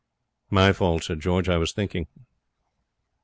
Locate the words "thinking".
1.73-2.07